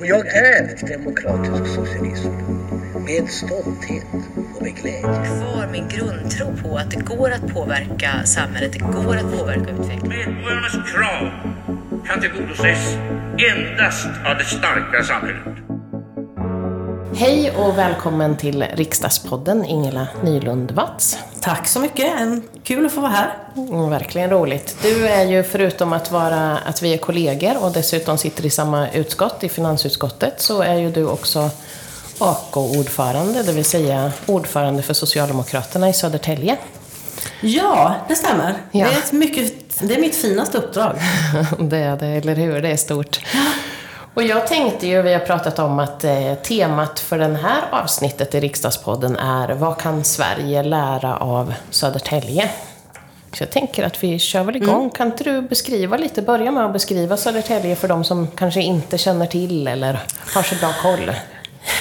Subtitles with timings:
[0.00, 2.30] Och jag är demokratisk socialism
[3.06, 4.06] med stolthet
[4.56, 5.00] och med glädje.
[5.00, 10.34] Kvar min grundtro på att det går att påverka samhället, det går att påverka utvecklingen.
[10.34, 11.30] Medborgarnas krav
[12.06, 12.96] kan tillgodoses
[13.52, 15.51] endast av det starka samhället.
[17.14, 21.18] Hej och välkommen till Riksdagspodden Ingela Nylund Watz.
[21.40, 23.38] Tack så mycket, en kul att få vara här.
[23.56, 24.76] Mm, verkligen roligt.
[24.82, 28.90] Du är ju förutom att, vara, att vi är kollegor och dessutom sitter i samma
[28.90, 31.50] utskott, i finansutskottet, så är ju du också
[32.18, 36.56] AK-ordförande, det vill säga ordförande för Socialdemokraterna i Södertälje.
[37.40, 38.54] Ja, det stämmer.
[38.72, 38.86] Ja.
[38.86, 40.94] Det, är mycket, det är mitt finaste uppdrag.
[41.58, 42.62] det är det, eller hur?
[42.62, 43.20] Det är stort.
[44.14, 48.34] Och jag tänkte ju, vi har pratat om att eh, temat för det här avsnittet
[48.34, 52.50] i Riksdagspodden är Vad kan Sverige lära av Södertälje?
[53.32, 54.90] Så jag tänker att vi kör väl igång.
[54.90, 58.98] Kan inte du beskriva lite, börja med att beskriva Södertälje för de som kanske inte
[58.98, 60.00] känner till eller
[60.34, 61.12] har så bra koll?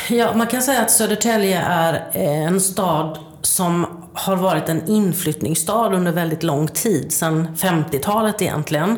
[0.09, 5.93] Ja, man kan säga att Södertälje är eh, en stad som har varit en inflyttningsstad
[5.93, 8.97] under väldigt lång tid, sedan 50-talet egentligen.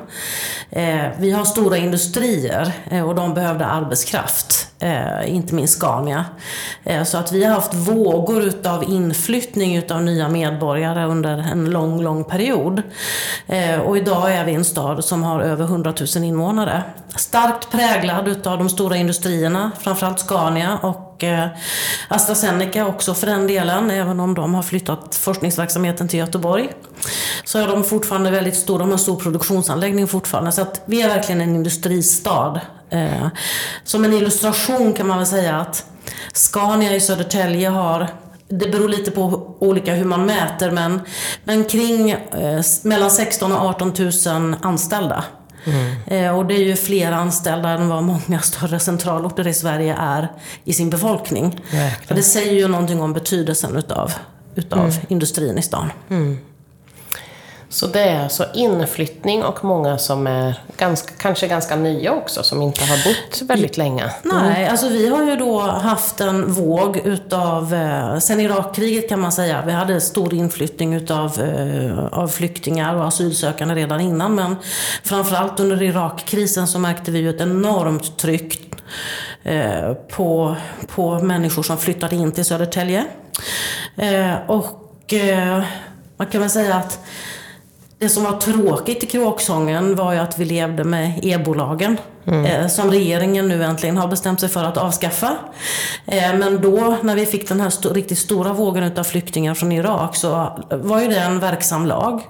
[0.69, 6.25] Eh, vi har stora industrier eh, och de behövde arbetskraft, eh, inte minst Scania.
[7.05, 12.23] Så att vi har haft vågor utav inflyttning utav nya medborgare under en lång, lång
[12.23, 12.81] period.
[13.85, 16.83] Och idag är vi en stad som har över 100 000 invånare.
[17.15, 21.49] Starkt präglad utav de stora industrierna, framförallt Scania och och
[22.15, 26.69] AstraZeneca också för den delen, även om de har flyttat forskningsverksamheten till Göteborg.
[27.43, 30.51] Så är de fortfarande väldigt stora, de har stor produktionsanläggning fortfarande.
[30.51, 32.61] Så att vi är verkligen en industristad.
[32.89, 33.27] Eh,
[33.83, 35.85] som en illustration kan man väl säga att
[36.33, 38.07] Scania i Södertälje har
[38.59, 41.01] det beror lite på olika hur man mäter, men,
[41.43, 43.93] men kring eh, mellan 16 och 18
[44.25, 45.23] 000 anställda.
[46.07, 50.31] Eh, och det är ju fler anställda än vad många större centralorter i Sverige är
[50.63, 51.59] i sin befolkning.
[52.07, 54.13] Det säger ju någonting om betydelsen utav,
[54.55, 55.91] utav industrin i stan.
[57.73, 62.61] Så det är alltså inflyttning och många som är ganska, kanske ganska nya också, som
[62.61, 64.11] inte har bott väldigt länge.
[64.23, 64.37] Mm.
[64.37, 69.31] Nej, alltså vi har ju då haft en våg utav, eh, sen Irakkriget kan man
[69.31, 74.55] säga, vi hade stor inflyttning utav eh, av flyktingar och asylsökande redan innan, men
[75.03, 78.83] framförallt under Irakkrisen så märkte vi ju ett enormt tryck
[79.43, 80.55] eh, på,
[80.95, 83.05] på människor som flyttade in till Södertälje.
[83.97, 85.63] Eh, och eh,
[86.17, 86.99] man kan väl säga att
[88.03, 91.97] det som var tråkigt i kråksången var ju att vi levde med e-bolagen.
[92.25, 95.35] Eh, som regeringen nu äntligen har bestämt sig för att avskaffa.
[96.05, 99.71] Eh, men då när vi fick den här sto- riktigt stora vågen utav flyktingar från
[99.71, 102.21] Irak så var ju det en verksam lag.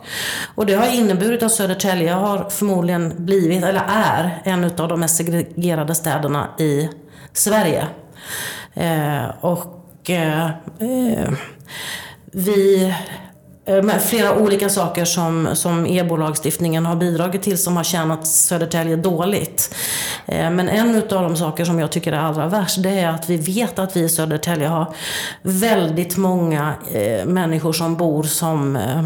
[0.56, 5.18] Och det har inneburit att Södertälje har förmodligen blivit, eller är, en utav de mest
[5.18, 6.90] segregerade städerna i
[7.34, 7.88] Sverige.
[8.74, 10.50] Eh, och eh,
[12.32, 12.94] vi
[13.66, 19.76] Eh, flera olika saker som, som EBO-lagstiftningen har bidragit till som har tjänat Södertälje dåligt.
[20.26, 23.30] Eh, men en av de saker som jag tycker är allra värst det är att
[23.30, 24.96] vi vet att vi i Södertälje har
[25.42, 29.06] väldigt många eh, människor som bor som eh,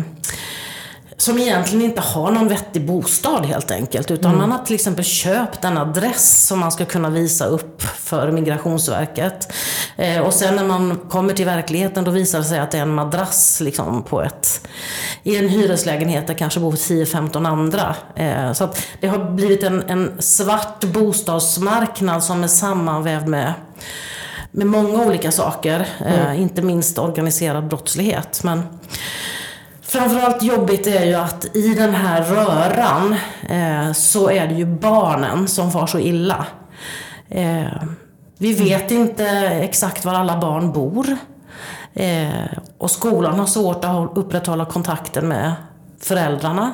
[1.17, 4.11] som egentligen inte har någon vettig bostad helt enkelt.
[4.11, 8.31] Utan man har till exempel köpt en adress som man ska kunna visa upp för
[8.31, 9.53] Migrationsverket.
[9.95, 12.81] Eh, och sen när man kommer till verkligheten då visar det sig att det är
[12.81, 14.67] en madrass liksom, på ett,
[15.23, 17.95] i en hyreslägenhet där kanske bor 10-15 andra.
[18.15, 18.69] Eh, så
[19.01, 23.53] det har blivit en, en svart bostadsmarknad som är sammanvävd med
[24.51, 28.43] med många olika saker, eh, inte minst organiserad brottslighet.
[28.43, 28.63] Men
[29.87, 33.15] Framförallt jobbigt är ju att i den här röran
[33.49, 36.45] eh, så är det ju barnen som far så illa.
[37.29, 37.65] Eh,
[38.37, 39.25] vi vet inte
[39.63, 41.17] exakt var alla barn bor.
[41.93, 42.27] Eh,
[42.77, 45.53] och skolan har svårt att håll- upprätthålla kontakten med
[46.01, 46.71] föräldrarna.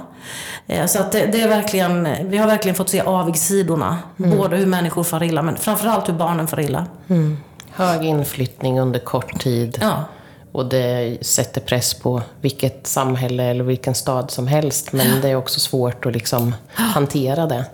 [0.68, 3.98] Eh, så att det, det är verkligen, vi har verkligen fått se avigsidorna.
[4.18, 6.86] Både hur människor far illa, men framförallt hur barnen far illa.
[7.72, 9.78] Hög inflyttning under kort tid.
[9.82, 10.04] Ja.
[10.54, 14.92] Och det sätter press på vilket samhälle eller vilken stad som helst.
[14.92, 17.66] Men det är också svårt att liksom hantera det.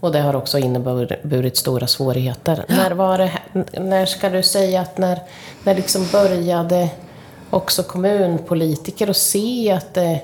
[0.00, 2.64] Och det har också inneburit stora svårigheter.
[2.68, 3.32] När, var det,
[3.80, 5.18] när ska du säga att när,
[5.64, 6.88] när liksom började
[7.50, 10.20] också kommunpolitiker att se att det,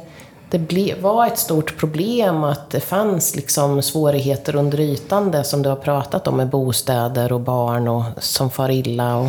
[0.50, 5.44] det ble, var ett stort problem och att det fanns liksom svårigheter under ytan, det
[5.44, 9.16] som du har pratat om med bostäder och barn och, som far illa.
[9.16, 9.28] Och,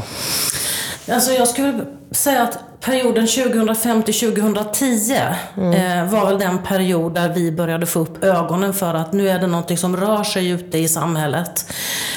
[1.11, 7.29] Alltså jag skulle säga att perioden 2005 till 2010 eh, var väl den period där
[7.29, 10.77] vi började få upp ögonen för att nu är det någonting som rör sig ute
[10.77, 11.73] i samhället.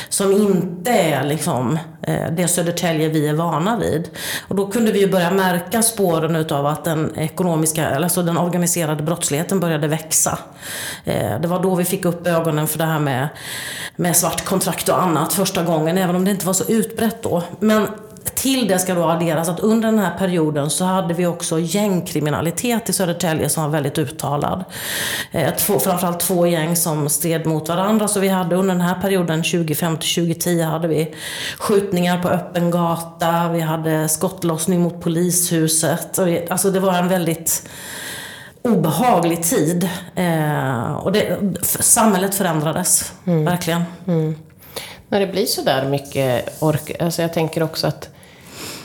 [0.08, 4.08] som inte är liksom eh, det Södertälje vi är vana vid.
[4.48, 9.02] Och då kunde vi ju börja märka spåren utav att den ekonomiska, alltså den organiserade
[9.02, 10.38] brottsligheten började växa.
[11.04, 13.28] Eh, det var då vi fick upp ögonen för det här med,
[13.96, 17.42] med svart kontrakt och annat första gången, även om det inte var så utbrett då.
[17.60, 17.86] Men
[18.34, 22.88] till det ska då adderas att under den här perioden så hade vi också gängkriminalitet
[22.88, 24.64] i Södertälje som var väldigt uttalad.
[25.32, 28.08] Eh, två, framförallt två gäng som stred mot varandra.
[28.08, 31.14] Så vi hade under den här perioden 2005-2010 hade vi
[31.58, 36.18] skjutningar på öppen gata, vi hade skottlossning mot polishuset.
[36.50, 37.68] Alltså det var en väldigt
[38.62, 39.88] obehaglig tid.
[40.14, 41.38] Eh, och det,
[41.80, 43.44] samhället förändrades, mm.
[43.44, 43.82] verkligen.
[44.06, 44.36] Mm.
[45.08, 48.08] När det blir så där mycket ork, alltså jag tänker också att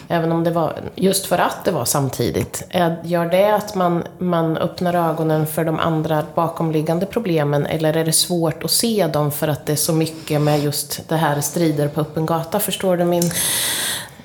[0.07, 2.67] Även om det var, just för att det var samtidigt,
[3.03, 8.11] gör det att man, man öppnar ögonen för de andra bakomliggande problemen eller är det
[8.11, 11.87] svårt att se dem för att det är så mycket med just det här strider
[11.87, 12.59] på öppen gata?
[12.59, 13.31] Förstår du min...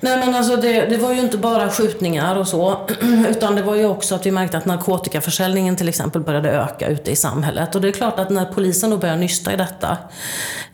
[0.01, 2.89] Nej men alltså det, det, var ju inte bara skjutningar och så,
[3.29, 7.11] utan det var ju också att vi märkte att narkotikaförsäljningen till exempel började öka ute
[7.11, 7.75] i samhället.
[7.75, 9.99] Och det är klart att när polisen då börjar nysta i detta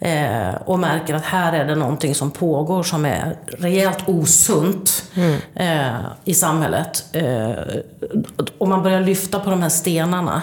[0.01, 5.41] eh, och märker att här är det någonting som pågår som är rejält osunt mm.
[5.55, 7.05] eh, i samhället.
[7.13, 7.51] Eh,
[8.59, 10.43] och man börjar lyfta på de här stenarna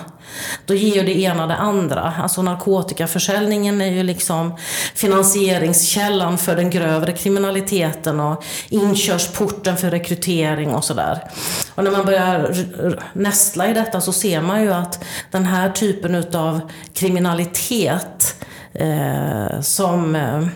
[0.66, 2.14] då ger ju det ena det andra.
[2.20, 4.58] Alltså narkotikaförsäljningen är ju liksom
[4.94, 11.24] finansieringskällan för den grövre kriminaliteten och inkörsporten för rekrytering och sådär.
[11.76, 12.56] Och när man börjar
[13.14, 16.62] nästla i detta så ser man ju att den här typen utav
[16.94, 18.36] kriminalitet
[18.74, 20.48] eh, som, eh,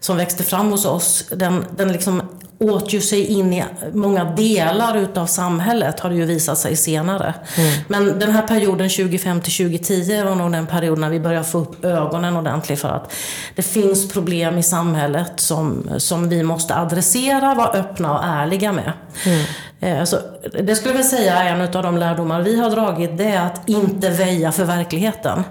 [0.00, 2.21] som växte fram hos oss, den, den liksom
[2.62, 7.34] åt ju sig in i många delar utav samhället har det ju visat sig senare.
[7.56, 7.72] Mm.
[7.88, 11.58] Men den här perioden 2005 till 2010 var nog den perioden när vi började få
[11.58, 13.12] upp ögonen ordentligt för att
[13.54, 18.92] det finns problem i samhället som, som vi måste adressera, vara öppna och ärliga med.
[19.24, 19.44] Mm.
[19.82, 20.16] Eh, så
[20.62, 23.68] det skulle jag säga är en av de lärdomar vi har dragit, det är att
[23.68, 25.44] inte väja för verkligheten.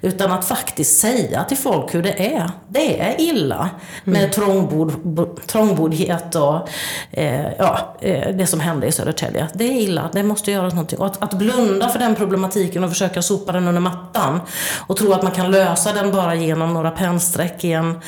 [0.00, 2.50] Utan att faktiskt säga till folk hur det är.
[2.68, 3.70] Det är illa
[4.04, 4.30] med mm.
[4.30, 6.68] trångbod, trångboddhet och
[7.10, 9.48] eh, ja, eh, det som hände i Södertälje.
[9.54, 10.98] Det är illa, det måste göras någonting.
[10.98, 14.40] Och att, att, blunda för den problematiken och försöka sopa den under mattan
[14.86, 18.00] och tro att man kan lösa den bara genom några pennstreck i en,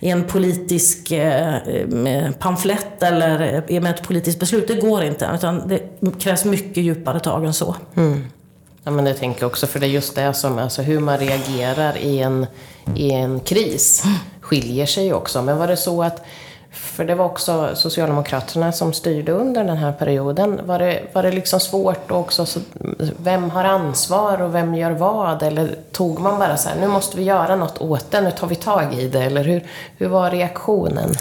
[0.00, 5.34] i en politisk eh, pamflett eller med ett politiskt beslut, det går inte inte.
[5.34, 7.76] Utan det krävs mycket djupare tag än så.
[7.96, 8.24] Mm.
[8.84, 11.18] Ja, men det tänker jag också, för det är just det som, alltså hur man
[11.18, 12.46] reagerar i en,
[12.96, 14.04] i en kris
[14.40, 15.42] skiljer sig också.
[15.42, 16.24] Men var det så att
[16.72, 20.60] för det var också Socialdemokraterna som styrde under den här perioden.
[20.66, 22.60] Var det, var det liksom svårt också, så,
[23.16, 25.42] vem har ansvar och vem gör vad?
[25.42, 28.46] Eller tog man bara så här, nu måste vi göra något åt det, nu tar
[28.46, 29.22] vi tag i det?
[29.22, 29.64] Eller hur,
[29.98, 31.14] hur var reaktionen?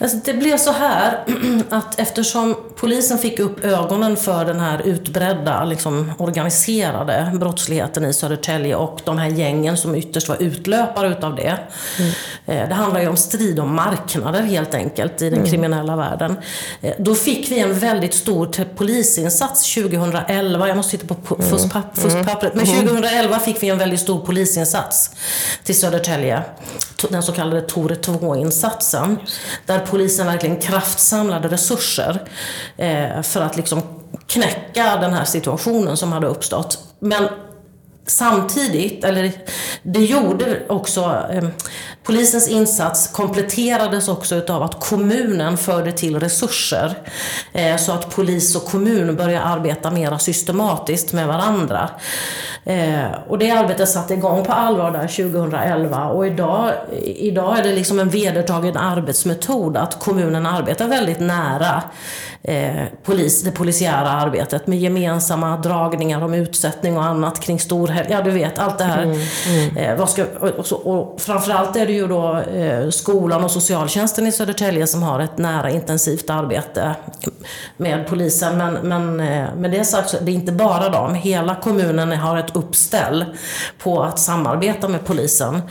[0.00, 1.24] Alltså, det blev så här
[1.70, 8.76] att eftersom polisen fick upp ögonen för den här utbredda, liksom, organiserade brottsligheten i Södertälje
[8.76, 11.58] och de här gängen som ytterst var utlöpare utav det.
[11.98, 12.68] Mm.
[12.68, 15.50] Det handlar ju om strid om marknader helt enkelt i den mm.
[15.50, 16.36] kriminella världen.
[16.80, 20.68] Eh, då fick vi en väldigt stor polisinsats 2011.
[20.68, 21.50] Jag måste titta på mm.
[21.94, 22.54] fuskpappret.
[22.54, 23.40] Men 2011 mm.
[23.40, 25.10] fick vi en väldigt stor polisinsats
[25.64, 26.42] till Södertälje.
[27.08, 29.16] Den så kallade Tore 2-insatsen.
[29.66, 32.22] Där polisen verkligen kraftsamlade resurser
[32.76, 33.82] eh, för att liksom
[34.26, 36.78] knäcka den här situationen som hade uppstått.
[36.98, 37.28] Men
[38.10, 39.32] samtidigt, eller
[39.82, 41.48] det gjorde också, eh,
[42.02, 46.98] polisens insats kompletterades också utav att kommunen förde till resurser.
[47.52, 51.90] Eh, så att polis och kommun började arbeta mer systematiskt med varandra.
[52.64, 56.72] Eh, och det arbetet satte igång på allvar där 2011 och idag,
[57.02, 61.82] idag är det liksom en vedertagen arbetsmetod att kommunen arbetar väldigt nära
[62.42, 68.08] eh, polis, det polisiära arbetet med gemensamma dragningar om utsättning och annat kring storhelg.
[68.10, 69.02] Ja, du vet, allt det här.
[69.02, 69.76] Mm, mm.
[69.76, 70.24] Eh, vad ska,
[70.58, 72.42] och, så, och framförallt är det ju då
[72.90, 76.94] skolan och socialtjänsten i Södertälje som har ett nära intensivt arbete
[77.76, 78.58] med polisen.
[78.58, 79.16] Men, men
[79.60, 81.14] med det sagt så det är inte bara dem.
[81.14, 83.24] Hela kommunen har ett uppställ
[83.78, 85.62] på att samarbeta med polisen.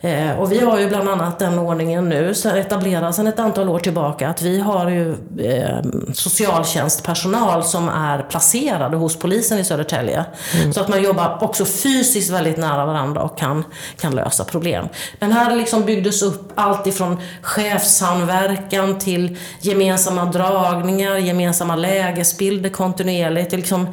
[0.00, 3.78] Eh, och vi har ju bland annat den ordningen nu, etablerad sedan ett antal år
[3.78, 5.82] tillbaka, att vi har ju eh,
[6.14, 10.24] socialtjänstpersonal som är placerade hos polisen i Södertälje.
[10.60, 10.72] Mm.
[10.72, 13.64] Så att man jobbar också fysiskt väldigt nära varandra och kan,
[14.00, 14.88] kan lösa problem.
[15.18, 23.52] Men här liksom byggdes upp allt ifrån chefssamverkan till gemensamma dragningar, gemensamma lägesbilder kontinuerligt.
[23.52, 23.86] Liksom,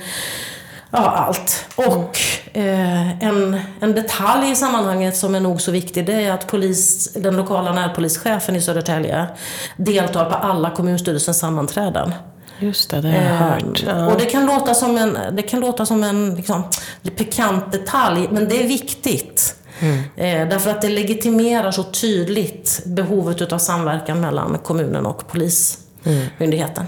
[0.91, 1.65] Ja, allt.
[1.75, 2.17] Och
[2.53, 7.13] eh, en, en detalj i sammanhanget som är nog så viktig, det är att polis,
[7.13, 9.27] den lokala närpolischefen i Södertälje
[9.77, 12.13] deltar på alla kommunstyrelsens sammanträden.
[12.60, 13.84] Just det, det har jag hört.
[13.88, 16.63] Eh, Och det kan låta som en, det kan låta som en liksom,
[17.17, 19.56] pikant detalj, men det är viktigt.
[20.15, 26.86] Eh, därför att det legitimerar så tydligt behovet av samverkan mellan kommunen och polismyndigheten.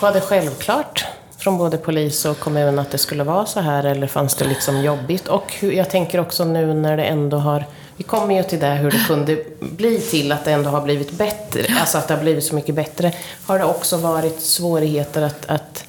[0.00, 1.04] Var det självklart
[1.44, 4.82] från både polis och kommun att det skulle vara så här eller fanns det liksom
[4.82, 5.28] jobbigt?
[5.28, 7.64] Och hur, jag tänker också nu när det ändå har
[7.96, 11.10] vi kommer ju till det hur det kunde bli till att det ändå har blivit
[11.10, 13.12] bättre, alltså att det har blivit så mycket bättre.
[13.46, 15.84] Har det också varit svårigheter att, att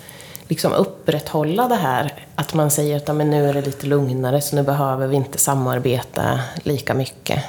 [0.47, 2.13] liksom upprätthålla det här?
[2.35, 5.37] Att man säger att men nu är det lite lugnare så nu behöver vi inte
[5.37, 7.43] samarbeta lika mycket.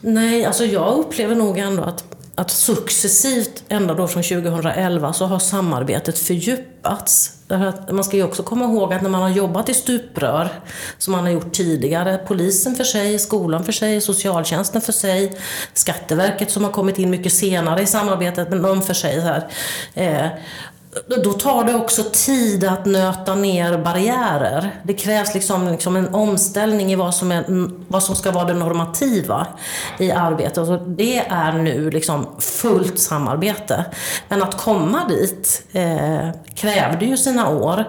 [0.00, 2.04] Nej, alltså jag upplever nog ändå att,
[2.38, 7.32] att successivt, ända då från 2011, så har samarbetet fördjupats.
[7.90, 10.48] Man ska ju också komma ihåg att när man har jobbat i stuprör,
[10.98, 15.38] som man har gjort tidigare, polisen för sig, skolan för sig, socialtjänsten för sig,
[15.74, 19.20] Skatteverket som har kommit in mycket senare i samarbetet, men de för sig.
[19.20, 19.48] Så här,
[19.94, 20.30] eh,
[21.24, 24.80] då tar det också tid att nöta ner barriärer.
[24.82, 27.44] Det krävs liksom, liksom en omställning i vad som, är,
[27.88, 29.46] vad som ska vara det normativa
[29.98, 30.58] i arbetet.
[30.58, 33.84] Och det är nu liksom fullt samarbete.
[34.28, 37.84] Men att komma dit eh, krävde ju sina år.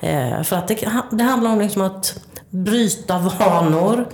[0.00, 2.14] Eh, för att det, det handlar om liksom att
[2.50, 4.08] bryta vanor,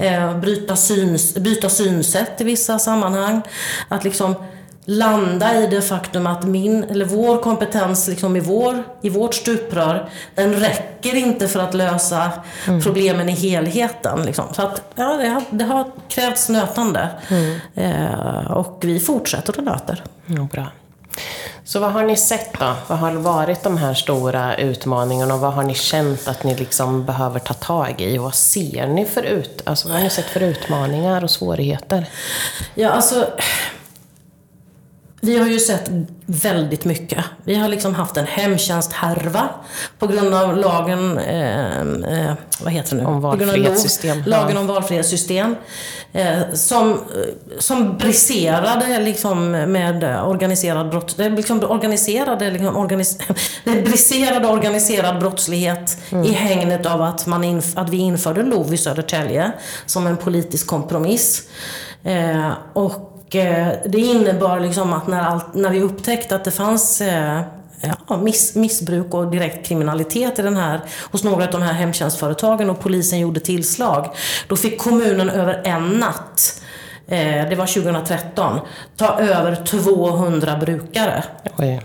[0.00, 3.42] eh, bryta, syns, byta synsätt i vissa sammanhang.
[3.88, 4.34] Att liksom
[4.84, 10.08] landa i det faktum att min, eller vår kompetens liksom i, vår, i vårt stuprör,
[10.34, 12.30] den räcker inte för att lösa
[12.82, 14.22] problemen i helheten.
[14.22, 14.44] Liksom.
[14.52, 17.08] Så att, ja, det, har, det har krävts nötande.
[17.74, 19.96] Eh, och vi fortsätter att nöta.
[20.26, 20.66] Ja, bra.
[21.66, 22.74] Så vad har ni sett då?
[22.86, 27.04] Vad har varit de här stora utmaningarna och vad har ni känt att ni liksom
[27.04, 28.18] behöver ta tag i?
[28.18, 32.06] Och vad ser ni för ut, alltså vad har ni sett för utmaningar och svårigheter?
[32.74, 33.26] Ja, alltså...
[35.24, 35.90] Vi har ju sett
[36.26, 37.24] väldigt mycket.
[37.44, 39.48] Vi har liksom haft en hemtjänsthärva
[39.98, 43.08] på grund av lagen, eh, eh, vad heter det nu?
[43.08, 44.22] Om På grund av valfrihetssystem.
[44.26, 45.56] Lagen om valfrihetssystem.
[46.12, 47.00] Eh, som,
[47.58, 53.18] som briserade liksom med organiserad brott, det liksom organiserade, liksom organis,
[53.64, 59.52] det briserade organiserad brottslighet i hängnet av att, man att vi införde LOV i Södertälje
[59.86, 61.42] som en politisk kompromiss.
[62.04, 66.50] Eh, och eh, Eh, det innebar liksom att när, allt, när vi upptäckte att det
[66.50, 67.40] fanns eh,
[68.08, 72.70] ja, miss, missbruk och direkt kriminalitet i den här, hos några av de här hemtjänstföretagen
[72.70, 74.10] och polisen gjorde tillslag,
[74.48, 76.62] då fick kommunen över en natt
[77.08, 78.60] eh, det var 2013,
[78.96, 81.24] ta över 200 brukare.
[81.58, 81.80] Oj.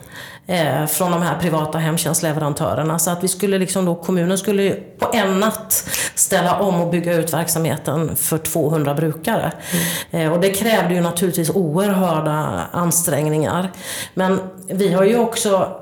[0.49, 2.99] Eh, från de här privata hemtjänstleverantörerna.
[2.99, 7.13] Så att vi skulle liksom då, kommunen skulle på en natt ställa om och bygga
[7.13, 9.51] ut verksamheten för 200 brukare.
[10.11, 13.71] Eh, och det krävde ju naturligtvis oerhörda ansträngningar.
[14.13, 15.79] Men vi har ju också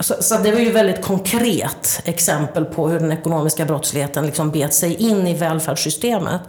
[0.00, 4.74] så, så det var ju väldigt konkret exempel på hur den ekonomiska brottsligheten liksom bet
[4.74, 6.40] sig in i välfärdssystemet.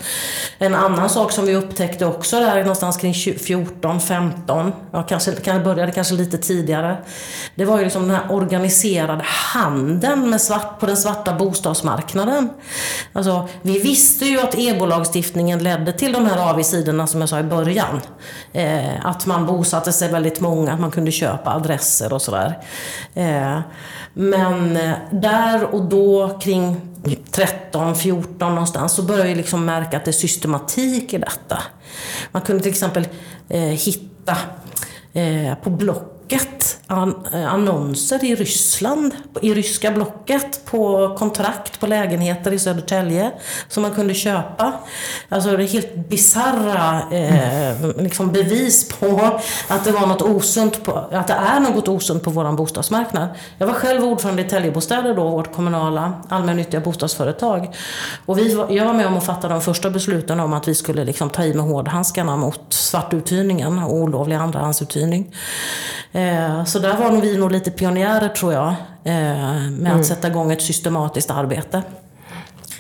[0.58, 5.64] En annan sak som vi upptäckte också där någonstans kring 14, 15, ja, kanske, kanske
[5.64, 6.98] började kanske lite tidigare.
[7.56, 12.50] Det var ju liksom den här organiserade handeln med svart, på den svarta bostadsmarknaden.
[13.14, 17.44] Alltså, vi visste ju att EBO-lagstiftningen ledde till de här avigsidorna som jag sa i
[17.44, 18.02] början.
[18.54, 22.60] Eh, att man bosatte sig väldigt många, att man kunde köpa adresser och sådär.
[23.14, 23.39] Eh,
[24.14, 26.82] men eh, där och då kring
[27.32, 31.64] 13, 14 någonstans så började jag liksom märka att det är systematik i detta.
[32.32, 33.08] Man kunde till exempel
[33.50, 34.38] eh, hitta
[35.14, 43.32] eh, på Blocket annonser i Ryssland, i ryska Blocket på kontrakt på lägenheter i Södertälje
[43.68, 44.74] som man kunde köpa.
[45.30, 50.92] Alltså det är helt bisarra eh, liksom bevis på att det var något osunt, på,
[51.12, 53.30] att det är något osunt på våran bostadsmarknad.
[53.58, 57.76] Jag var själv ordförande i Täljebostäder då, vårt kommunala allmännyttiga bostadsföretag.
[58.26, 61.04] Och vi, jag var med om att fatta de första besluten om att vi skulle
[61.04, 65.36] liksom ta i med hårdhandskarna mot svartuthyrningen och olovlig andrahandsuthyrning.
[66.12, 68.68] Eh, så där var nog vi nog lite pionjärer tror jag,
[69.04, 71.84] eh, med att sätta igång ett systematiskt arbete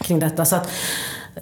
[0.02, 0.46] kring detta.
[0.46, 0.70] Så att,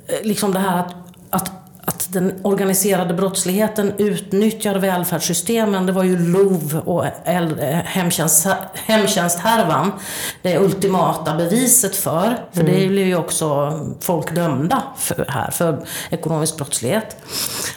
[0.08, 0.96] eh, liksom det här att,
[1.30, 1.52] att
[1.88, 7.06] att den organiserade brottsligheten utnyttjar välfärdssystemen, det var ju LOV och
[7.86, 9.92] hemtjänst, hemtjänsthärvan
[10.42, 12.40] det ultimata beviset för.
[12.52, 17.18] För det blir ju också folk dömda för, här för ekonomisk brottslighet.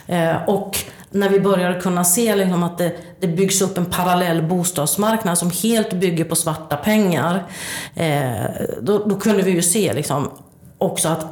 [0.07, 0.79] Eh, och
[1.11, 5.51] när vi började kunna se liksom att det, det byggs upp en parallell bostadsmarknad som
[5.63, 7.47] helt bygger på svarta pengar.
[7.95, 8.45] Eh,
[8.81, 10.31] då, då, kunde vi ju se liksom
[10.79, 11.27] också att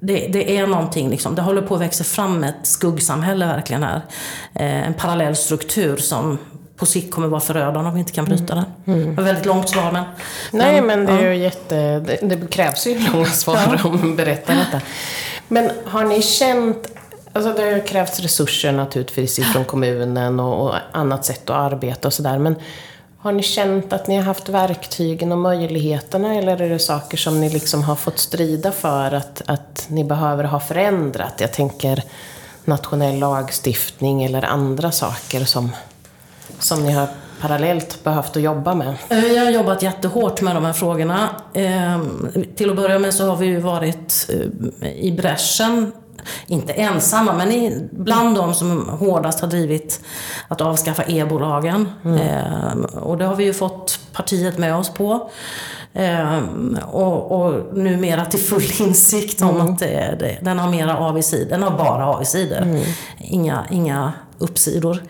[0.00, 4.02] det, det, är någonting, liksom, det håller på att växa fram ett skuggsamhälle verkligen här.
[4.54, 6.38] Eh, en parallell struktur som
[6.76, 8.64] på sikt kommer vara förödande om vi inte kan bryta den.
[8.86, 9.08] Mm.
[9.08, 10.04] Det var väldigt långt svar men...
[10.50, 12.00] Nej men, det är ju jätte...
[12.00, 13.88] Det, det krävs ju långa svar ja.
[13.88, 14.80] om berättar detta.
[15.48, 16.88] Men har ni känt
[17.32, 22.14] Alltså det har krävts resurser naturligtvis från kommunen och, och annat sätt att arbeta och
[22.14, 22.38] sådär.
[22.38, 22.56] Men
[23.18, 27.40] har ni känt att ni har haft verktygen och möjligheterna eller är det saker som
[27.40, 31.34] ni liksom har fått strida för att, att ni behöver ha förändrat?
[31.38, 32.02] Jag tänker
[32.64, 35.70] nationell lagstiftning eller andra saker som,
[36.58, 37.08] som ni har
[37.40, 38.94] parallellt behövt att jobba med?
[39.08, 41.28] Eh, jag har jobbat jättehårt med de här frågorna.
[41.54, 44.30] Ehm, till att börja med så har vi ju varit
[44.80, 45.92] eh, i bräschen
[46.46, 50.00] inte ensamma, men bland de som hårdast har drivit
[50.48, 51.88] att avskaffa e-bolagen.
[52.04, 52.18] Mm.
[52.18, 55.30] Eh, och det har vi ju fått partiet med oss på.
[55.92, 56.38] Eh,
[56.90, 59.72] och, och numera till full insikt om mm.
[59.72, 61.50] att det, det, den har mera avigsidor.
[61.50, 62.62] Den har bara avigsidor.
[62.62, 62.82] Mm.
[63.18, 65.02] Inga, inga uppsidor.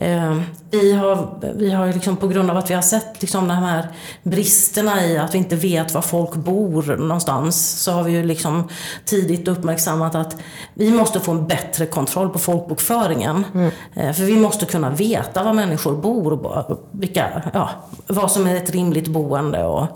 [0.00, 0.40] Eh,
[0.70, 3.88] vi har, vi har liksom på grund av att vi har sett liksom de här
[4.22, 8.68] bristerna i att vi inte vet var folk bor någonstans så har vi ju liksom
[9.04, 10.36] tidigt uppmärksammat att
[10.74, 13.44] vi måste få en bättre kontroll på folkbokföringen.
[13.54, 13.70] Mm.
[13.94, 17.70] Eh, för vi måste kunna veta var människor bor och vilka, ja,
[18.06, 19.64] vad som är ett rimligt boende.
[19.64, 19.86] Och,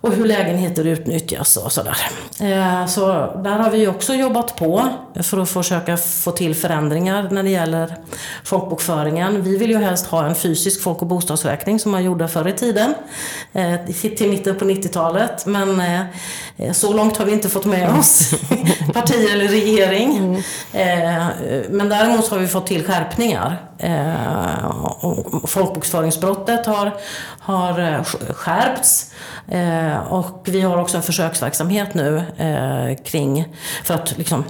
[0.00, 1.96] och hur lägenheter utnyttjas och sådär.
[2.40, 3.06] Eh, så
[3.42, 4.88] där har vi också jobbat på
[5.22, 7.96] för att försöka få till förändringar när det gäller
[8.44, 9.42] folkbokföringen.
[9.42, 12.52] Vi vill ju helst ha en fysisk folk och bostadsräkning som man gjorde förr i
[12.52, 12.94] tiden,
[13.52, 13.74] eh,
[14.16, 15.46] till mitten på 90-talet.
[15.46, 18.30] Men eh, så långt har vi inte fått med oss
[18.94, 20.16] parti eller regering.
[20.16, 20.42] Mm.
[21.70, 23.56] Men däremot har vi fått till skärpningar.
[25.46, 26.92] Folkbokföringsbrottet har,
[27.38, 29.10] har skärpts.
[29.90, 34.44] Eh, och vi har också en försöksverksamhet nu eh, kring, för att liksom,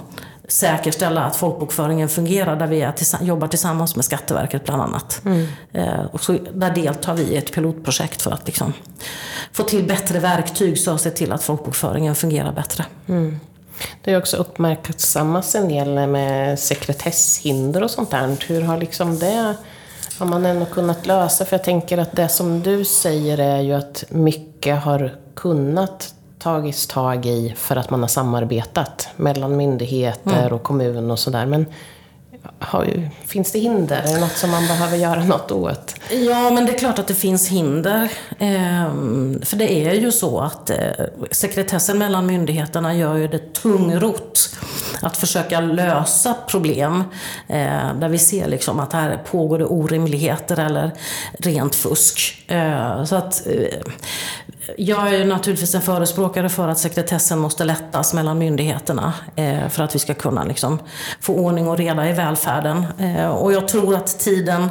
[0.47, 2.87] säkerställa att folkbokföringen fungerar där vi
[3.21, 5.21] jobbar tillsammans med Skatteverket bland annat.
[5.25, 5.47] Mm.
[5.73, 8.73] Eh, och så, där deltar vi i ett pilotprojekt för att liksom,
[9.51, 12.85] få till bättre verktyg så att se till att folkbokföringen fungerar bättre.
[13.07, 13.39] Mm.
[14.03, 18.37] Det har också uppmärksammats en del med sekretesshinder och sånt där.
[18.47, 19.55] Hur har liksom det
[20.21, 21.45] har man ändå kunnat lösa?
[21.45, 26.87] För jag tänker att det som du säger är ju att mycket har kunnat tagits
[26.87, 30.53] tag i för att man har samarbetat mellan myndigheter mm.
[30.53, 31.45] och kommun och sådär.
[31.45, 31.65] Men
[32.59, 33.97] har, finns det hinder?
[33.97, 35.95] Är det något som man behöver göra något åt?
[36.11, 38.11] Ja, men det är klart att det finns hinder.
[38.39, 40.77] Ehm, för det är ju så att eh,
[41.31, 44.49] sekretessen mellan myndigheterna gör ju det tungrot
[45.01, 47.03] att försöka lösa problem
[47.47, 50.91] eh, där vi ser liksom att här pågår det orimligheter eller
[51.39, 52.45] rent fusk.
[52.47, 53.47] Eh, så att
[54.77, 59.95] jag är naturligtvis en förespråkare för att sekretessen måste lättas mellan myndigheterna eh, för att
[59.95, 60.79] vi ska kunna liksom,
[61.19, 62.85] få ordning och reda i välfärden.
[62.99, 64.69] Eh, och jag tror att tiden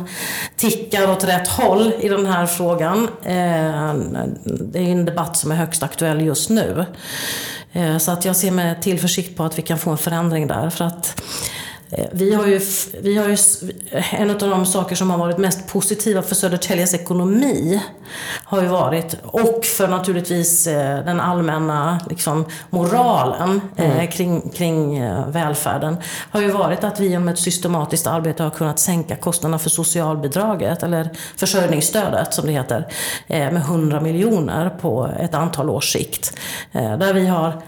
[0.57, 3.09] tickar åt rätt håll i den här frågan.
[3.23, 3.95] Eh,
[4.45, 6.85] det är en debatt som är högst aktuell just nu.
[8.01, 10.71] Så att jag ser med tillförsikt på att vi kan få en förändring där.
[10.71, 11.20] För att
[12.13, 12.61] vi har, ju,
[13.03, 13.37] vi har ju,
[14.13, 17.81] en av de saker som har varit mest positiva för Södertäljes ekonomi
[18.45, 24.09] har ju varit, och för naturligtvis eh, den allmänna liksom, moralen eh, mm.
[24.09, 25.97] kring, kring välfärden,
[26.31, 30.83] har ju varit att vi genom ett systematiskt arbete har kunnat sänka kostnaderna för socialbidraget,
[30.83, 32.87] eller försörjningsstödet som det heter,
[33.29, 36.37] med 100 miljoner på ett antal års sikt.
[36.73, 37.63] Där vi har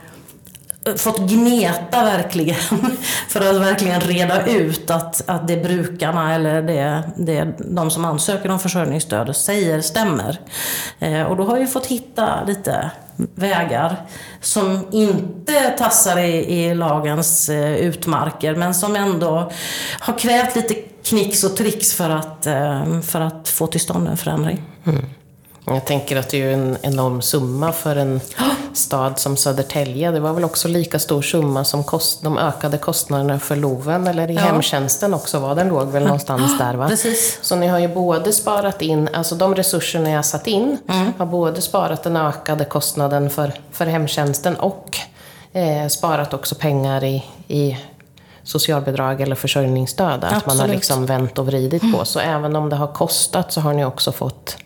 [0.96, 2.56] fått gneta verkligen
[3.28, 8.50] för att verkligen reda ut att, att det brukarna eller det, det de som ansöker
[8.50, 10.40] om försörjningsstöd säger stämmer.
[10.98, 12.90] Eh, och då har vi fått hitta lite
[13.34, 13.96] vägar
[14.40, 19.52] som inte tassar i, i lagens eh, utmarker men som ändå
[20.00, 24.16] har krävt lite knix och tricks för att, eh, för att få till stånd en
[24.16, 24.62] förändring.
[24.84, 25.04] Mm.
[25.64, 28.20] Jag tänker att det är en enorm summa för en
[28.72, 30.10] stad som Södertälje.
[30.10, 34.30] Det var väl också lika stor summa som kost, de ökade kostnaderna för LOVen, eller
[34.30, 34.40] i ja.
[34.40, 36.88] hemtjänsten också var den låg väl någonstans där va?
[36.88, 37.38] Precis.
[37.42, 41.12] Så ni har ju både sparat in, alltså de resurserna jag satt in, mm.
[41.18, 44.98] har både sparat den ökade kostnaden för, för hemtjänsten och
[45.52, 47.78] eh, sparat också pengar i, i
[48.42, 50.24] socialbidrag eller försörjningsstöd.
[50.24, 51.94] Att man har liksom vänt och vridit mm.
[51.94, 52.04] på.
[52.04, 54.56] Så även om det har kostat så har ni också fått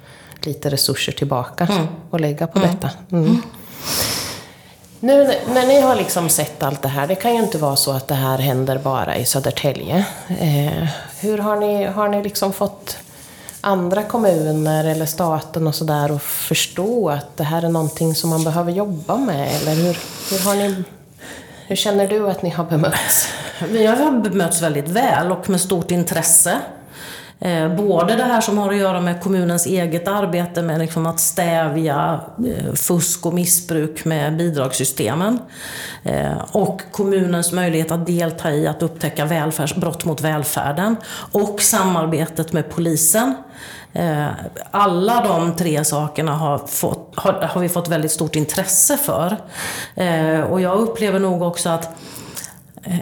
[0.47, 1.87] lite resurser tillbaka mm.
[2.11, 2.71] och lägga på mm.
[2.71, 2.91] detta.
[3.13, 3.43] Mm.
[5.01, 7.93] Nu när ni har liksom sett allt det här, det kan ju inte vara så
[7.93, 10.07] att det här händer bara i Södertälje.
[10.29, 10.89] Eh,
[11.21, 12.97] hur har ni, har ni liksom fått
[13.61, 18.45] andra kommuner eller staten och sådär att förstå att det här är någonting som man
[18.45, 19.49] behöver jobba med?
[19.57, 19.99] Eller hur,
[20.31, 20.85] hur, har ni,
[21.67, 23.29] hur känner du att ni har bemötts?
[23.71, 26.59] Vi har bemötts väldigt väl och med stort intresse.
[27.41, 31.21] Eh, både det här som har att göra med kommunens eget arbete med liksom att
[31.21, 35.39] stävja eh, fusk och missbruk med bidragssystemen.
[36.03, 40.97] Eh, och kommunens möjlighet att delta i att upptäcka välfärds, brott mot välfärden.
[41.33, 43.35] Och samarbetet med polisen.
[44.71, 49.37] Alla de tre sakerna har, fått, har, har vi fått väldigt stort intresse för.
[50.51, 51.97] Och jag upplever nog också att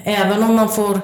[0.05, 1.01] även om man får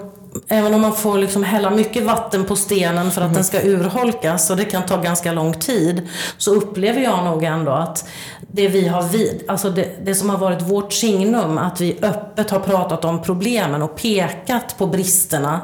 [0.48, 3.34] även om man får liksom hälla mycket vatten på stenen för att mm.
[3.34, 7.72] den ska urholkas och det kan ta ganska lång tid, så upplever jag nog ändå
[7.72, 8.08] att
[8.52, 12.50] det vi har vid, alltså det, det, som har varit vårt signum, att vi öppet
[12.50, 15.60] har pratat om problemen och pekat på bristerna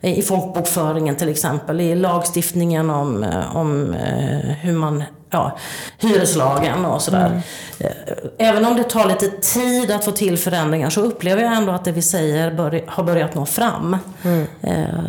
[0.00, 5.58] i folkbokföringen till exempel, i lagstiftningen om, om eh, hur man ja,
[5.98, 7.26] hyreslagen och sådär.
[7.26, 7.92] Mm.
[8.38, 11.84] Även om det tar lite tid att få till förändringar så upplever jag ändå att
[11.84, 13.96] det vi säger bör, har börjat nå fram.
[14.22, 14.46] Mm.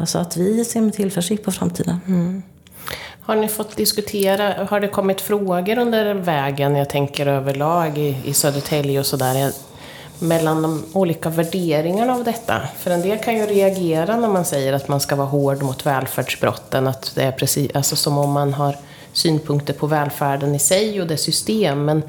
[0.05, 2.01] Så att vi ser med tillförsikt på framtiden.
[2.07, 2.43] Mm.
[3.21, 8.33] Har ni fått diskutera, har det kommit frågor under vägen, jag tänker överlag i, i
[8.33, 9.51] Södertälje och sådär,
[10.19, 12.61] mellan de olika värderingarna av detta?
[12.79, 15.85] För en del kan ju reagera när man säger att man ska vara hård mot
[15.85, 18.75] välfärdsbrotten, att det är precis, alltså som om man har
[19.17, 21.85] synpunkter på välfärden i sig och dess system.
[21.85, 22.03] Men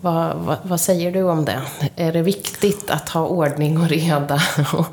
[0.00, 1.62] vad, vad, vad, säger du om det?
[1.96, 4.42] Är det viktigt att ha ordning och reda?
[4.72, 4.86] och,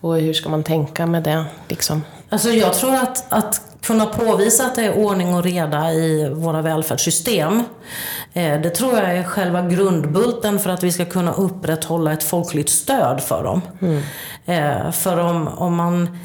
[0.00, 1.44] och hur ska man tänka med det?
[1.68, 2.02] Liksom?
[2.28, 6.62] Alltså jag tror att, att kunna påvisa att det är ordning och reda i våra
[6.62, 7.62] välfärdssystem.
[8.32, 12.70] Eh, det tror jag är själva grundbulten för att vi ska kunna upprätthålla ett folkligt
[12.70, 13.60] stöd för dem.
[13.80, 14.02] Mm.
[14.46, 16.18] Eh, för om, om man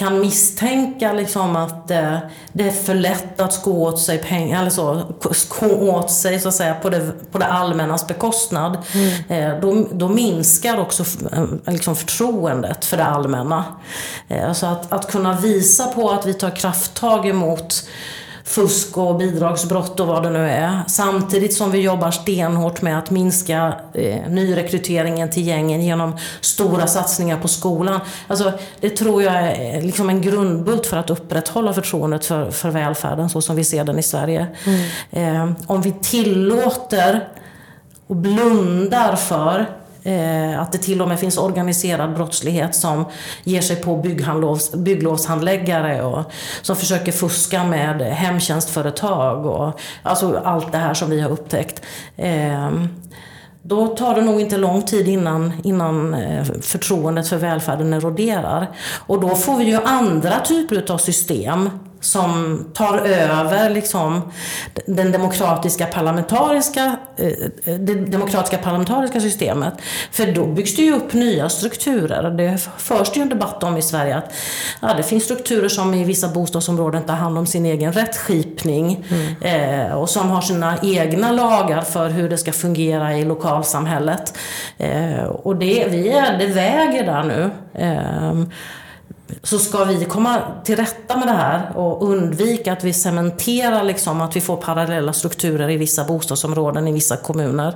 [0.00, 2.18] kan misstänka liksom att eh,
[2.52, 6.48] det är för lätt att sko åt sig pengar, eller så, sko åt sig så
[6.48, 8.78] att säga på det, på det allmännas bekostnad.
[8.94, 9.54] Mm.
[9.54, 13.64] Eh, då, då minskar också eh, liksom förtroendet för det allmänna.
[14.28, 17.88] Eh, så att, att kunna visa på att vi tar krafttag emot
[18.44, 20.80] fusk och bidragsbrott och vad det nu är.
[20.86, 27.38] Samtidigt som vi jobbar stenhårt med att minska eh, nyrekryteringen till gängen genom stora satsningar
[27.38, 28.00] på skolan.
[28.26, 33.30] Alltså, det tror jag är liksom en grundbult för att upprätthålla förtroendet för, för välfärden
[33.30, 34.46] så som vi ser den i Sverige.
[34.64, 35.48] Mm.
[35.48, 37.28] Eh, om vi tillåter
[38.06, 43.04] och blundar för Eh, Eh, att det till och med finns organiserad brottslighet som
[43.44, 43.96] ger sig på
[44.74, 46.32] bygglovshandläggare och
[46.62, 51.82] som försöker fuska med hemtjänstföretag och alltså allt det här som vi har upptäckt.
[52.16, 52.88] Ehm,
[53.62, 58.70] då tar det nog inte lång tid innan, innan eh, förtroendet för välfärden eroderar.
[59.06, 64.32] Och då får vi ju andra typer av system som tar över liksom,
[64.86, 69.74] den demokratiska parlamentariska, eh, det demokratiska parlamentariska systemet.
[70.10, 72.30] För då byggs det ju upp nya strukturer.
[72.30, 74.32] Det förs det ju en debatt om i Sverige att
[74.80, 79.86] ja, det finns strukturer som i vissa bostadsområden tar hand om sin egen rättskipning mm.
[79.86, 84.34] eh, och som har sina egna lagar för hur det ska fungera i lokalsamhället.
[84.78, 87.50] Eh, och det, vi är, det väger där nu.
[87.74, 88.34] Eh,
[89.42, 94.20] så ska vi komma till rätta med det här och undvika att vi cementerar liksom
[94.20, 97.74] att vi får parallella strukturer i vissa bostadsområden i vissa kommuner.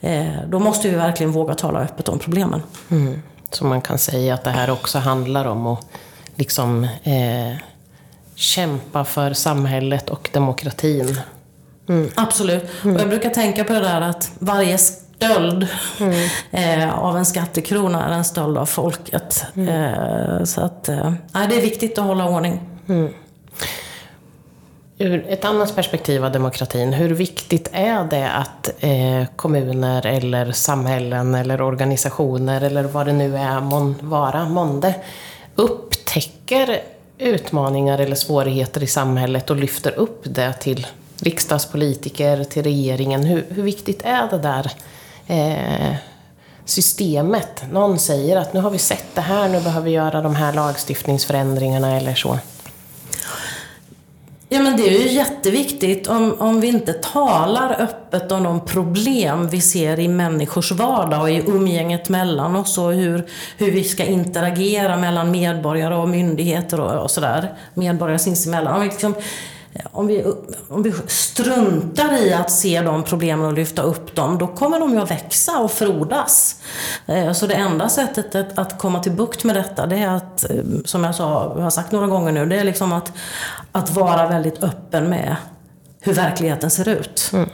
[0.00, 2.62] Eh, då måste vi verkligen våga tala öppet om problemen.
[2.90, 3.22] Mm.
[3.50, 5.86] Så man kan säga att det här också handlar om att
[6.36, 7.56] liksom, eh,
[8.34, 11.20] kämpa för samhället och demokratin.
[11.88, 12.10] Mm.
[12.14, 12.64] Absolut.
[12.84, 12.96] Mm.
[12.96, 14.78] Och jag brukar tänka på det där att varje
[15.18, 15.66] stöld
[16.00, 16.28] mm.
[16.50, 19.44] eh, av en skattekrona är en stöld av folket.
[19.54, 19.68] Mm.
[19.68, 22.60] Eh, så att, eh, det är viktigt att hålla ordning.
[22.88, 23.12] Mm.
[24.98, 31.34] Ur ett annat perspektiv av demokratin, hur viktigt är det att eh, kommuner eller samhällen
[31.34, 34.94] eller organisationer eller vad det nu är mon, vara månde
[35.54, 36.80] upptäcker
[37.18, 40.86] utmaningar eller svårigheter i samhället och lyfter upp det till
[41.20, 43.24] riksdagspolitiker, till regeringen.
[43.24, 44.72] Hur, hur viktigt är det där
[45.28, 45.94] eh,
[46.64, 47.64] systemet.
[47.72, 50.52] Någon säger att nu har vi sett det här, nu behöver vi göra de här
[50.52, 52.38] lagstiftningsförändringarna eller så.
[54.50, 59.48] Ja men det är ju jätteviktigt om, om vi inte talar öppet om de problem
[59.48, 64.04] vi ser i människors vardag och i umgänget mellan oss och hur, hur vi ska
[64.04, 67.54] interagera mellan medborgare och myndigheter och, och sådär.
[67.74, 68.74] Medborgare sinsemellan.
[68.74, 69.14] Om vi liksom
[69.92, 70.24] om vi,
[70.68, 74.92] om vi struntar i att se de problemen och lyfta upp dem, då kommer de
[74.92, 76.60] ju att växa och frodas.
[77.06, 80.56] Eh, så det enda sättet att komma till bukt med detta, det är att, eh,
[80.84, 83.12] som jag sa, jag har sagt några gånger nu, det är liksom att,
[83.72, 85.36] att vara väldigt öppen med
[86.00, 87.30] hur verkligheten ser ut.
[87.32, 87.48] Mm.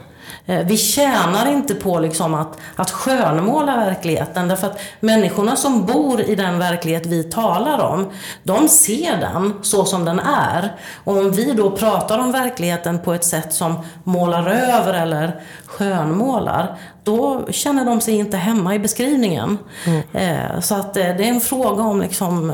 [0.47, 6.21] Eh, vi tjänar inte på liksom att, att skönmåla verkligheten därför att människorna som bor
[6.21, 8.09] i den verklighet vi talar om,
[8.43, 10.75] de ser den så som den är.
[11.03, 16.77] Och om vi då pratar om verkligheten på ett sätt som målar över eller skönmålar,
[17.03, 19.57] då känner de sig inte hemma i beskrivningen.
[19.85, 20.01] Mm.
[20.13, 22.53] Eh, så att eh, det är en fråga om liksom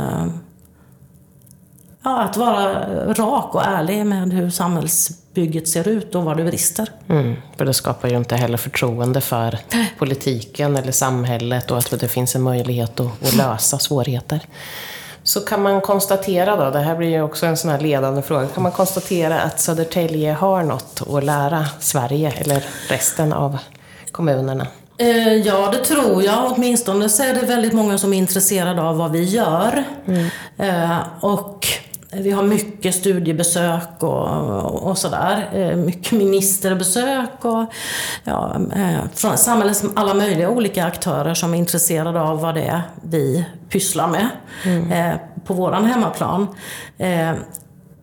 [2.04, 2.74] ja, att vara
[3.14, 4.50] rak och ärlig med hur
[5.32, 6.90] samhällsbygget ser ut och var det brister.
[7.10, 9.58] Mm, för det skapar ju inte heller förtroende för
[9.98, 14.40] politiken eller samhället och att det finns en möjlighet att, att lösa svårigheter.
[15.24, 18.48] Så kan man konstatera då, det här blir ju också en sån här ledande fråga,
[18.48, 23.58] kan man konstatera att Södertälje har något att lära Sverige eller resten av
[24.12, 24.68] kommunerna?
[24.98, 26.52] Eh, ja, det tror jag.
[26.52, 29.84] Åtminstone så är det väldigt många som är intresserade av vad vi gör.
[30.08, 30.28] Mm.
[30.58, 31.68] Eh, och
[32.14, 35.50] vi har mycket studiebesök och, och sådär.
[35.54, 37.66] Eh, mycket ministerbesök och
[38.24, 42.82] ja, eh, från samhällets alla möjliga olika aktörer som är intresserade av vad det är
[43.04, 44.30] vi pysslar med
[44.66, 44.92] mm.
[44.92, 46.48] Eh, på våran hemmaplan.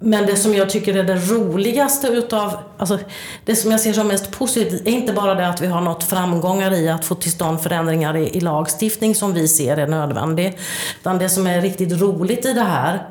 [0.01, 2.99] Men det som jag tycker är det roligaste utav, alltså
[3.45, 6.05] det som jag ser som mest positivt är inte bara det att vi har nått
[6.05, 10.59] framgångar i att få till stånd förändringar i, i lagstiftning som vi ser är nödvändig.
[11.01, 13.07] Utan det som är riktigt roligt i det här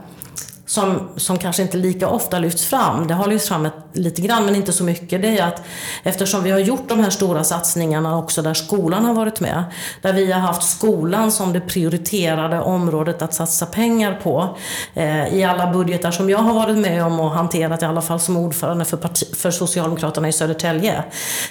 [0.68, 4.46] som, som kanske inte lika ofta lyfts fram, det har lyfts fram ett, lite grann
[4.46, 5.62] men inte så mycket, det är att
[6.04, 9.64] eftersom vi har gjort de här stora satsningarna också där skolan har varit med,
[10.02, 14.58] där vi har haft skolan som det prioriterade området att satsa pengar på
[14.94, 18.20] eh, i alla budgetar som jag har varit med om och hanterat, i alla fall
[18.20, 21.04] som ordförande för, parti, för Socialdemokraterna i Södertälje,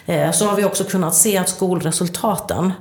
[0.07, 2.73] eh, så har vi också kunnat se att skolresultaten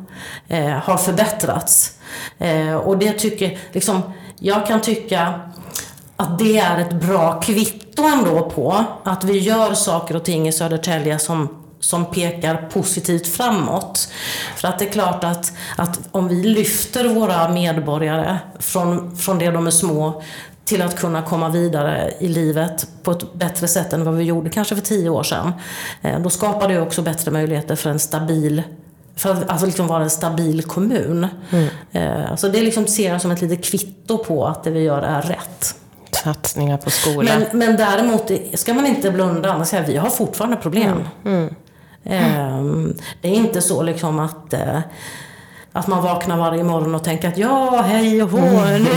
[0.48, 1.98] eh, har förbättrats.
[2.38, 4.02] Eh, och det tycker, liksom,
[4.40, 5.34] jag kan tycka
[6.16, 10.52] att det är ett bra kvitto ändå på att vi gör saker och ting i
[10.52, 14.10] Södertälje som som pekar positivt framåt.
[14.56, 19.52] För att det är klart att, att om vi lyfter våra medborgare från, från det
[19.52, 20.22] de är små
[20.66, 24.50] till att kunna komma vidare i livet på ett bättre sätt än vad vi gjorde
[24.50, 25.54] kanske för tio år sedan.
[26.02, 28.64] Eh, då skapar det också bättre möjligheter för en stabil
[29.16, 31.28] för att alltså liksom vara en stabil kommun.
[31.50, 31.68] Mm.
[31.92, 35.02] Eh, så det liksom ser jag som ett litet kvitto på att det vi gör
[35.02, 35.76] är rätt
[36.16, 37.40] satsningar på skolan.
[37.40, 41.08] Men, men däremot ska man inte blunda och säga vi har fortfarande problem.
[41.26, 41.56] Mm.
[42.04, 42.98] Mm.
[43.22, 44.80] Det är inte så liksom att eh,
[45.76, 48.84] att man vaknar varje morgon och tänker att ja, hej och hå, mm.
[48.84, 48.90] nu,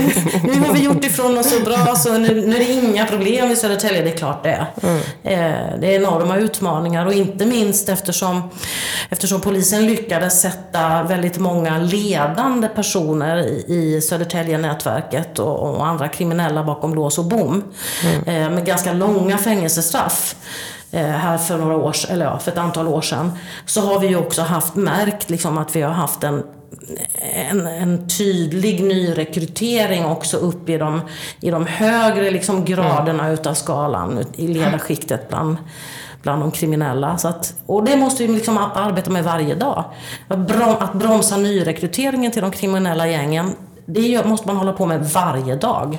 [0.43, 3.51] nu har vi gjort ifrån oss så bra så nu, nu är det inga problem
[3.51, 4.03] i Södertälje.
[4.03, 4.67] Det är klart det är.
[4.83, 4.97] Mm.
[5.23, 8.51] Eh, det är enorma utmaningar och inte minst eftersom,
[9.09, 13.39] eftersom polisen lyckades sätta väldigt många ledande personer
[13.71, 17.65] i Södertälje-nätverket och, och andra kriminella bakom lås och bom
[18.05, 18.19] mm.
[18.29, 20.37] Eh, med ganska långa fängelsestraff
[20.91, 23.33] eh, här för några år, eller ja, för ett antal år sedan,
[23.67, 26.43] så har vi ju också haft märkt liksom att vi har haft en
[27.35, 31.01] en, en tydlig nyrekrytering också upp i de,
[31.41, 33.35] i de högre liksom graderna mm.
[33.35, 35.57] utav skalan i ledarskiktet bland,
[36.23, 37.19] bland de kriminella.
[37.19, 39.85] Så att, och det måste vi liksom arbeta med varje dag.
[40.29, 43.55] Att bromsa nyrekryteringen till de kriminella gängen,
[43.87, 45.99] det måste man hålla på med varje dag.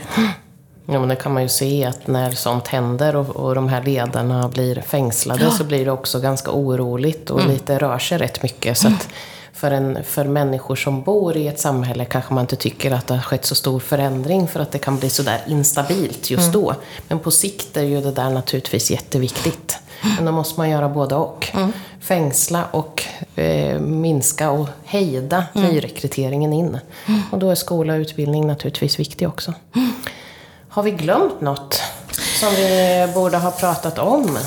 [0.91, 3.83] Ja, men det kan man ju se att när sånt händer och, och de här
[3.83, 5.51] ledarna blir fängslade ja.
[5.51, 7.51] så blir det också ganska oroligt och mm.
[7.51, 8.77] lite rör sig rätt mycket.
[8.77, 9.09] Så att,
[9.59, 13.13] för, en, för människor som bor i ett samhälle kanske man inte tycker att det
[13.13, 16.61] har skett så stor förändring för att det kan bli sådär instabilt just mm.
[16.61, 16.75] då.
[17.07, 19.77] Men på sikt är ju det där naturligtvis jätteviktigt.
[20.15, 21.47] Men då måste man göra både och.
[21.53, 21.71] Mm.
[21.99, 23.03] Fängsla och
[23.35, 25.67] eh, minska och hejda mm.
[25.67, 26.79] nyrekryteringen in.
[27.05, 27.21] Mm.
[27.31, 29.53] Och då är skola och utbildning naturligtvis viktig också.
[29.75, 29.91] Mm.
[30.69, 31.81] Har vi glömt något
[32.39, 34.37] som vi borde ha pratat om?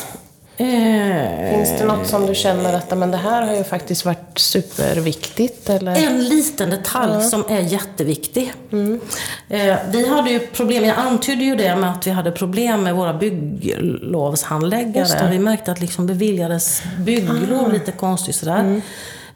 [0.57, 5.71] Finns det något som du känner att men det här har ju faktiskt varit superviktigt?
[5.71, 6.07] Eller?
[6.07, 7.29] En liten detalj mm.
[7.29, 8.53] som är jätteviktig.
[8.73, 9.01] Mm.
[9.49, 12.95] Eh, vi hade ju problem, jag antydde ju det med att vi hade problem med
[12.95, 15.31] våra bygglovshandläggare.
[15.31, 17.73] Vi märkte att liksom beviljades bygglov ah.
[17.73, 18.61] lite konstigt sådär.
[18.61, 18.83] Mm.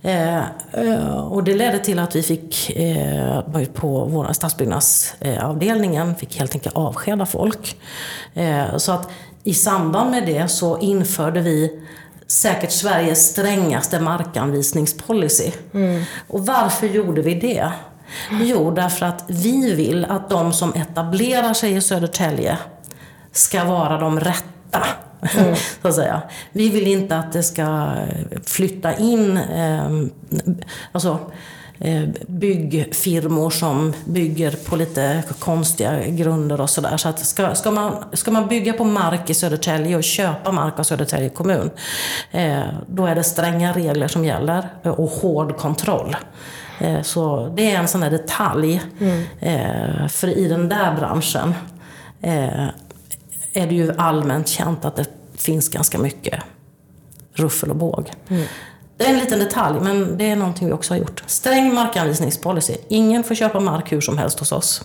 [0.06, 0.38] Eh,
[0.72, 3.40] eh, och det ledde till att vi fick, eh,
[3.74, 7.76] på vår stadsbyggnadsavdelningen, fick helt enkelt avskeda folk.
[8.34, 9.10] Eh, så att
[9.46, 11.80] i samband med det så införde vi
[12.26, 15.52] säkert Sveriges strängaste markanvisningspolicy.
[15.74, 16.02] Mm.
[16.28, 17.72] Och varför gjorde vi det?
[18.30, 22.58] Jo, därför att vi vill att de som etablerar sig i Södertälje
[23.32, 24.86] ska vara de rätta
[25.82, 26.22] så att säga.
[26.52, 27.94] Vi vill inte att det ska
[28.44, 29.90] flytta in eh,
[30.92, 31.18] alltså,
[32.26, 36.96] byggfirmor som bygger på lite konstiga grunder och sådär.
[36.96, 40.82] Så ska, ska, man, ska man bygga på mark i Södertälje och köpa mark av
[40.82, 41.70] Södertälje kommun,
[42.30, 46.16] eh, då är det stränga regler som gäller och hård kontroll.
[46.78, 48.82] Eh, så det är en sån där detalj.
[49.00, 50.08] Mm.
[50.08, 51.54] För i den där branschen
[53.52, 56.40] är det ju allmänt känt att det finns ganska mycket
[57.34, 58.10] ruffel och båg.
[58.28, 58.46] Mm.
[58.96, 61.22] Det är en liten detalj, men det är någonting vi också har gjort.
[61.26, 62.74] Sträng markanvisningspolicy.
[62.88, 64.82] Ingen får köpa mark hur som helst hos oss.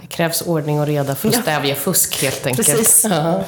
[0.00, 1.42] Det krävs ordning och reda för att ja.
[1.42, 2.68] stävja fusk helt enkelt.
[2.68, 3.06] Precis.
[3.10, 3.44] Ja.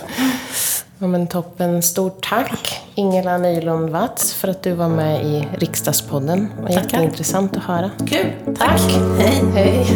[1.03, 1.83] Ja, men toppen.
[1.83, 6.49] Stort tack Ingela Nylund Watz för att du var med i Riksdagspodden.
[6.57, 6.83] Det var Tackar.
[6.83, 7.91] jätteintressant att höra.
[8.09, 8.33] Kul.
[8.47, 8.57] Tack.
[8.59, 8.81] tack.
[9.19, 9.43] Hej.
[9.55, 9.87] Hej.